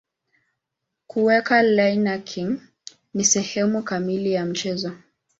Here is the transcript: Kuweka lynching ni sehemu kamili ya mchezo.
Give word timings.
Kuweka 1.07 1.63
lynching 1.63 2.59
ni 3.13 3.25
sehemu 3.25 3.83
kamili 3.83 4.31
ya 4.33 4.45
mchezo. 4.45 4.93